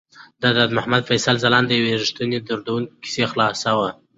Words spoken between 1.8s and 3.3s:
رښتونې او دردونکې کیسې